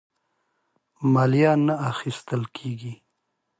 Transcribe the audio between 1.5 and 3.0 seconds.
نه اخیستله کیږي.